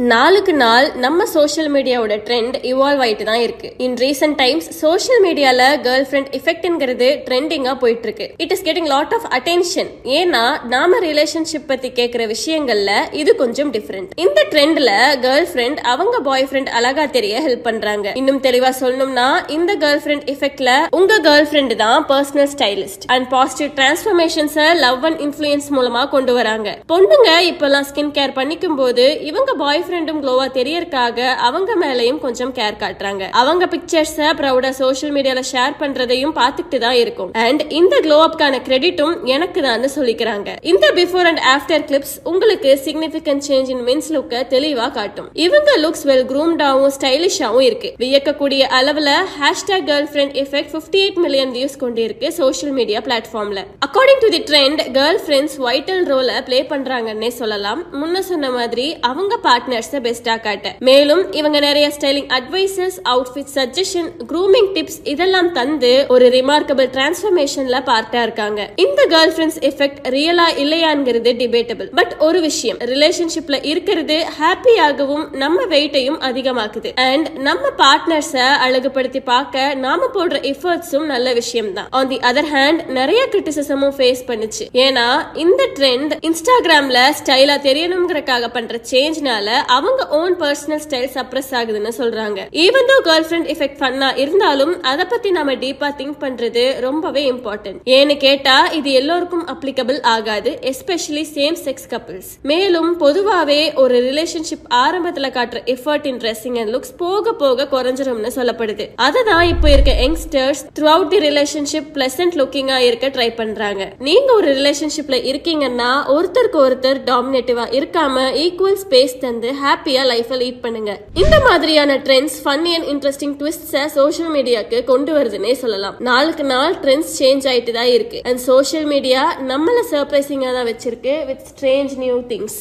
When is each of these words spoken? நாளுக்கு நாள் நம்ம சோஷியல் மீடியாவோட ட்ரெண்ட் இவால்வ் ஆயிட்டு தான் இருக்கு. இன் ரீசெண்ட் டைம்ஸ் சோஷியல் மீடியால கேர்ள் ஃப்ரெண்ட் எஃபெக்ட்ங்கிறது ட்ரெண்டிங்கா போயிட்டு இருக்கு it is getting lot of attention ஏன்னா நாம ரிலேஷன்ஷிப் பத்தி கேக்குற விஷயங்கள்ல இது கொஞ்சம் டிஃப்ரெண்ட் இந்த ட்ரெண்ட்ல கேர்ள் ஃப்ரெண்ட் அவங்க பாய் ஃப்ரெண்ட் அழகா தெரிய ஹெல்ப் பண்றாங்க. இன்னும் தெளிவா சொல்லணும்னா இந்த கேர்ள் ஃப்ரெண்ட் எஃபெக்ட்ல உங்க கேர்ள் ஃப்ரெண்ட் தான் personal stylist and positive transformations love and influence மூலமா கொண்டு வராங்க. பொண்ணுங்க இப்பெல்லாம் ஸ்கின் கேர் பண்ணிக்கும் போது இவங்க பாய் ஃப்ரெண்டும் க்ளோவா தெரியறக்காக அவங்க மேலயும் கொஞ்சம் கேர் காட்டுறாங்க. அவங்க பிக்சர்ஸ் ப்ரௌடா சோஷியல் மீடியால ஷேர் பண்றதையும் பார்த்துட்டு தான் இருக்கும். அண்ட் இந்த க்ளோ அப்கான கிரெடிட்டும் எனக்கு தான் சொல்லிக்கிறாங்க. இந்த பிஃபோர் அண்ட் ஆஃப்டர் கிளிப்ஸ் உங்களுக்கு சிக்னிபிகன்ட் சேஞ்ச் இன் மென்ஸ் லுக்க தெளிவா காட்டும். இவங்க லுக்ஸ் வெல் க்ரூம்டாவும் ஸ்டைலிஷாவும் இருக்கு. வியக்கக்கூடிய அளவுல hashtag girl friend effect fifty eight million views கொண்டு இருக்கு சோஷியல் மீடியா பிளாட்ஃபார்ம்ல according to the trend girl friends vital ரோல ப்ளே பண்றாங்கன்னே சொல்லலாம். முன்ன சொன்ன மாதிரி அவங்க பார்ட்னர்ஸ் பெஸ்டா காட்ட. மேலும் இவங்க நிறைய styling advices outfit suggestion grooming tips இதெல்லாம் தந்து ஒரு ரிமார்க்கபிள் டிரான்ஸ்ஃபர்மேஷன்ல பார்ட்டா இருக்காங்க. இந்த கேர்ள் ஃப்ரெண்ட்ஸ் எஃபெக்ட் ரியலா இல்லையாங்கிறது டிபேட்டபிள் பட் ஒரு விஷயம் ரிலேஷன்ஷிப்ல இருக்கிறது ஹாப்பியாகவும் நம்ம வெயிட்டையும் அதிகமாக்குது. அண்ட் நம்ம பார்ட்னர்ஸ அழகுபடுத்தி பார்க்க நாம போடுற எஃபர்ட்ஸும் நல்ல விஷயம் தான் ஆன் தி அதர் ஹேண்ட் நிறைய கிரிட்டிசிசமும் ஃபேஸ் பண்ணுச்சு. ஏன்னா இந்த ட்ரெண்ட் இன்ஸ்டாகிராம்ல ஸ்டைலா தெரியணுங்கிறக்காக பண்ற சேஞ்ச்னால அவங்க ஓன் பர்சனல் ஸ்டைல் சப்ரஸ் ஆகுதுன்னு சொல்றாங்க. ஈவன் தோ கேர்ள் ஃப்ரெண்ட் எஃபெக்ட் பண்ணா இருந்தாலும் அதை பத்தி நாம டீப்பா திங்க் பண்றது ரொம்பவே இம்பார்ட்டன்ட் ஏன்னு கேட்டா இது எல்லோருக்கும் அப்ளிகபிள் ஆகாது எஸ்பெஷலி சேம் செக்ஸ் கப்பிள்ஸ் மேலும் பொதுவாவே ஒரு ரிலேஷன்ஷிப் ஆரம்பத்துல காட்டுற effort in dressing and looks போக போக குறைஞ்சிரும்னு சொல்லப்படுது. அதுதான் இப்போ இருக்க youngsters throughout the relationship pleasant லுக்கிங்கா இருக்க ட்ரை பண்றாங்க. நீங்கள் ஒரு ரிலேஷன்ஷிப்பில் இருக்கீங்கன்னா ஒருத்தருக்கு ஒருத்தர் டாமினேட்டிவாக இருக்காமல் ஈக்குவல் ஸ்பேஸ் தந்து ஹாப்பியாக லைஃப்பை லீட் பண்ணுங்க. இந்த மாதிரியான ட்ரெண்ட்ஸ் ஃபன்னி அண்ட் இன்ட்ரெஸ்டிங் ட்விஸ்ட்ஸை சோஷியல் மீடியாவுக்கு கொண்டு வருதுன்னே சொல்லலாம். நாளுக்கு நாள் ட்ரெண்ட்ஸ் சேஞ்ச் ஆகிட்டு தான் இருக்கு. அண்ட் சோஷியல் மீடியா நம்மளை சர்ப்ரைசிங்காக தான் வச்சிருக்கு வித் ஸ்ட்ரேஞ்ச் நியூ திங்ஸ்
நாளுக்கு 0.00 0.52
நாள் 0.54 0.86
நம்ம 0.94 1.24
சோஷியல் 1.24 1.72
மீடியாவோட 1.72 2.14
ட்ரெண்ட் 2.26 2.54
இவால்வ் 2.70 3.00
ஆயிட்டு 3.04 3.22
தான் 3.22 3.40
இருக்கு. 3.40 3.72
இன் 3.76 3.94
ரீசெண்ட் 3.94 4.34
டைம்ஸ் 4.34 4.78
சோஷியல் 4.78 5.22
மீடியால 5.24 5.62
கேர்ள் 5.86 6.04
ஃப்ரெண்ட் 6.10 6.30
எஃபெக்ட்ங்கிறது 6.38 7.08
ட்ரெண்டிங்கா 7.26 7.74
போயிட்டு 7.78 8.02
இருக்கு 8.02 8.34
it 8.36 8.52
is 8.52 8.64
getting 8.64 8.86
lot 8.86 9.14
of 9.14 9.26
attention 9.38 9.90
ஏன்னா 10.04 10.64
நாம 10.64 10.98
ரிலேஷன்ஷிப் 10.98 11.66
பத்தி 11.66 11.90
கேக்குற 11.90 12.34
விஷயங்கள்ல 12.34 12.92
இது 13.12 13.34
கொஞ்சம் 13.34 13.72
டிஃப்ரெண்ட் 13.72 14.08
இந்த 14.14 14.46
ட்ரெண்ட்ல 14.50 14.92
கேர்ள் 15.24 15.48
ஃப்ரெண்ட் 15.52 15.76
அவங்க 15.76 16.20
பாய் 16.20 16.46
ஃப்ரெண்ட் 16.50 16.68
அழகா 16.68 17.04
தெரிய 17.04 17.40
ஹெல்ப் 17.40 17.66
பண்றாங்க. 17.68 18.12
இன்னும் 18.14 18.40
தெளிவா 18.42 18.72
சொல்லணும்னா 18.80 19.50
இந்த 19.50 19.76
கேர்ள் 19.76 20.02
ஃப்ரெண்ட் 20.04 20.24
எஃபெக்ட்ல 20.34 20.70
உங்க 20.90 21.20
கேர்ள் 21.28 21.48
ஃப்ரெண்ட் 21.50 21.76
தான் 21.76 22.06
personal 22.06 22.50
stylist 22.54 23.06
and 23.06 23.28
positive 23.28 23.72
transformations 23.80 24.58
love 24.76 25.04
and 25.04 25.20
influence 25.20 25.68
மூலமா 25.78 26.08
கொண்டு 26.08 26.34
வராங்க. 26.34 26.78
பொண்ணுங்க 26.92 27.30
இப்பெல்லாம் 27.50 27.88
ஸ்கின் 27.92 28.14
கேர் 28.18 28.36
பண்ணிக்கும் 28.40 28.80
போது 28.82 29.20
இவங்க 29.20 29.52
பாய் 29.54 29.88
ஃப்ரெண்டும் 29.90 30.20
க்ளோவா 30.24 30.44
தெரியறக்காக 30.56 31.18
அவங்க 31.46 31.70
மேலயும் 31.82 32.18
கொஞ்சம் 32.24 32.52
கேர் 32.58 32.76
காட்டுறாங்க. 32.82 33.24
அவங்க 33.40 33.66
பிக்சர்ஸ் 33.72 34.16
ப்ரௌடா 34.40 34.70
சோஷியல் 34.80 35.12
மீடியால 35.16 35.40
ஷேர் 35.52 35.74
பண்றதையும் 35.80 36.34
பார்த்துட்டு 36.40 36.78
தான் 36.84 36.98
இருக்கும். 37.02 37.30
அண்ட் 37.44 37.62
இந்த 37.78 37.94
க்ளோ 38.04 38.18
அப்கான 38.26 38.60
கிரெடிட்டும் 38.66 39.14
எனக்கு 39.34 39.60
தான் 39.66 39.86
சொல்லிக்கிறாங்க. 39.96 40.54
இந்த 40.72 40.86
பிஃபோர் 40.98 41.28
அண்ட் 41.30 41.42
ஆஃப்டர் 41.54 41.84
கிளிப்ஸ் 41.88 42.14
உங்களுக்கு 42.32 42.70
சிக்னிபிகன்ட் 42.86 43.44
சேஞ்ச் 43.48 43.70
இன் 43.74 43.82
மென்ஸ் 43.88 44.10
லுக்க 44.16 44.42
தெளிவா 44.54 44.86
காட்டும். 44.98 45.28
இவங்க 45.46 45.70
லுக்ஸ் 45.84 46.04
வெல் 46.10 46.24
க்ரூம்டாவும் 46.32 46.92
ஸ்டைலிஷாவும் 46.98 47.66
இருக்கு. 47.68 47.90
வியக்கக்கூடிய 48.04 48.62
அளவுல 48.78 49.10
hashtag 49.38 49.86
girl 49.90 50.08
friend 50.12 50.36
effect 50.44 50.72
fifty 50.76 51.00
eight 51.04 51.20
million 51.24 51.52
views 51.56 51.76
கொண்டு 51.84 52.02
இருக்கு 52.08 52.28
சோஷியல் 52.40 52.74
மீடியா 52.78 53.00
பிளாட்ஃபார்ம்ல 53.08 53.62
according 53.86 54.09
to 54.22 54.28
the 54.34 54.40
trend 54.48 54.80
girl 54.96 55.18
friends 55.24 55.54
vital 55.64 56.02
ரோல 56.10 56.30
ப்ளே 56.46 56.58
பண்றாங்கன்னே 56.70 57.28
சொல்லலாம். 57.38 57.80
முன்ன 58.00 58.18
சொன்ன 58.28 58.50
மாதிரி 58.56 58.84
அவங்க 59.08 59.34
பார்ட்னர்ஸ் 59.46 59.88
பெஸ்டா 60.06 60.34
காட்ட. 60.46 60.72
மேலும் 60.88 61.22
இவங்க 61.38 61.58
நிறைய 61.66 61.86
styling 61.96 62.28
advices 62.38 62.98
outfit 63.12 63.50
suggestion 63.56 64.08
grooming 64.32 64.68
tips 64.74 64.98
இதெல்லாம் 65.12 65.50
தந்து 65.58 65.92
ஒரு 66.14 66.26
ரிமார்க்கபிள் 66.36 66.88
டிரான்ஸ்ஃபர்மேஷன்ல 66.96 67.78
பார்ட்டா 67.90 68.22
இருக்காங்க. 68.26 68.60
இந்த 68.84 69.06
கேர்ள் 69.14 69.32
ஃப்ரெண்ட்ஸ் 69.36 69.60
எஃபெக்ட் 69.70 70.00
ரியலா 70.16 70.46
இல்லையாங்கிறது 70.64 71.32
டிபேட்டபிள் 71.42 71.90
பட் 72.00 72.12
ஒரு 72.28 72.40
விஷயம் 72.48 72.80
ரிலேஷன்ஷிப்ல 72.92 73.58
இருக்கிறது 73.70 74.18
ஹாப்பியாகவும் 74.40 75.24
நம்ம 75.44 75.66
வெயிட்டையும் 75.74 76.20
அதிகமாக்குது. 76.30 76.92
அண்ட் 77.08 77.28
நம்ம 77.48 77.72
பார்ட்னர்ஸ 77.82 78.36
அழகுபடுத்தி 78.66 79.22
பார்க்க 79.32 79.74
நாம 79.86 80.10
போடுற 80.18 80.38
எஃபர்ட்ஸும் 80.52 81.08
நல்ல 81.14 81.28
விஷயம் 81.40 81.72
தான் 81.80 81.90
ஆன் 82.00 82.12
தி 82.14 82.20
அதர் 82.32 82.52
ஹேண்ட் 82.56 82.84
நிறைய 83.00 83.22
கிரிட்டிசிசமும் 83.32 83.96
ஃபேஸ் 83.96 84.08
பண்ணுச்சு. 84.28 84.64
ஏன்னா 84.84 85.06
இந்த 85.34 85.62
ட்ரெண்ட் 85.78 86.12
இன்ஸ்டாகிராம்ல 86.28 87.00
ஸ்டைலா 87.20 87.56
தெரியணுங்கிறக்காக 87.68 88.48
பண்ற 88.52 88.80
சேஞ்ச்னால 88.90 89.48
அவங்க 89.76 90.08
ஓன் 90.20 90.36
பர்சனல் 90.42 90.82
ஸ்டைல் 90.86 91.10
சப்ரஸ் 91.16 91.52
ஆகுதுன்னு 91.60 91.92
சொல்றாங்க. 91.98 92.38
ஈவன் 92.64 92.88
தோ 92.90 92.96
கேர்ள் 93.08 93.26
ஃப்ரெண்ட் 93.28 93.50
எஃபெக்ட் 93.54 93.80
பண்ணா 93.84 94.10
இருந்தாலும் 94.24 94.82
அதை 94.82 95.04
பத்தி 95.04 95.30
நாம 95.30 95.54
டீப்பா 95.64 95.90
திங்க் 96.00 96.18
பண்றது 96.24 96.64
ரொம்பவே 96.86 97.22
இம்பார்ட்டன்ட் 97.30 97.80
ஏன்னு 97.96 98.16
கேட்டா 98.26 98.66
இது 98.78 98.92
எல்லோருக்கும் 98.92 99.46
அப்ளிகபிள் 99.54 100.00
ஆகாது 100.14 100.58
எஸ்பெஷலி 100.72 101.24
சேம் 101.36 101.58
செக்ஸ் 101.66 101.88
கப்பிள்ஸ் 101.90 102.30
மேலும் 102.42 103.00
பொதுவாவே 103.00 103.74
ஒரு 103.74 103.96
ரிலேஷன்ஷிப் 104.08 104.66
ஆரம்பத்துல 104.84 105.28
காட்டுற 105.36 105.58
effort 105.74 106.06
in 106.06 106.16
dressing 106.16 106.58
and 106.60 106.74
looks 106.74 106.94
போக 106.96 107.32
போக 107.32 107.68
குறைஞ்சிரும்னு 107.74 108.30
சொல்லப்படுது. 108.36 108.86
அதுதான் 108.94 109.42
இப்போ 109.42 109.70
இருக்க 109.70 109.92
youngsters 110.02 110.62
throughout 110.84 111.08
the 111.08 111.18
relationship 111.18 111.88
pleasant 111.96 112.36
லுக்கிங்கா 112.40 112.78
இருக்க 112.78 113.08
ட்ரை 113.08 113.34
பண்றாங்க. 113.34 113.92
நீங்கள் 114.06 114.36
ஒரு 114.40 114.50
ரிலேஷன்ஷிப்பில் 114.58 115.24
இருக்கீங்கன்னா 115.30 115.88
ஒருத்தருக்கு 116.12 116.58
ஒருத்தர் 116.66 117.00
டாமினேட்டிவாக 117.08 117.74
இருக்காமல் 117.78 118.36
ஈக்குவல் 118.44 118.78
ஸ்பேஸ் 118.82 119.14
தந்து 119.24 119.48
ஹாப்பியாக 119.64 120.04
லைஃப்பை 120.12 120.36
லீட் 120.42 120.62
பண்ணுங்க. 120.62 120.92
இந்த 121.22 121.36
மாதிரியான 121.48 121.98
ட்ரெண்ட்ஸ் 122.06 122.38
ஃபன்னி 122.44 122.72
அண்ட் 122.76 122.88
இன்ட்ரெஸ்டிங் 122.92 123.36
ட்விஸ்ட்ஸை 123.42 123.84
சோஷியல் 123.98 124.32
மீடியாவுக்கு 124.36 124.80
கொண்டு 124.92 125.12
வருதுன்னே 125.18 125.52
சொல்லலாம். 125.64 125.98
நாளுக்கு 126.10 126.46
நாள் 126.54 126.78
ட்ரெண்ட்ஸ் 126.86 127.14
சேஞ்ச் 127.20 127.50
ஆகிட்டு 127.52 127.74
தான் 127.80 127.92
இருக்கு. 127.96 128.20
அண்ட் 128.30 128.42
சோஷியல் 128.50 128.88
மீடியா 128.94 129.22
நம்மளை 129.52 129.84
சர்ப்ரைசிங்காக 129.94 130.54
தான் 130.58 130.70
வச்சிருக்கு 130.72 131.16
வித் 131.30 131.46
ஸ்ட்ரேஞ்ச் 131.52 131.96
நியூ 132.04 132.18
திங்ஸ் 132.34 132.60